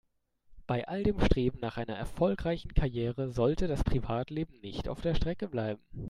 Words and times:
Bei 0.65 0.87
all 0.87 1.03
dem 1.03 1.23
Streben 1.23 1.59
nach 1.59 1.77
einer 1.77 1.93
erfolgreichen 1.95 2.73
Karriere 2.73 3.29
sollte 3.29 3.67
das 3.67 3.83
Privatleben 3.83 4.59
nicht 4.59 4.87
auf 4.89 4.99
der 5.01 5.13
Strecke 5.13 5.47
bleiben. 5.47 5.83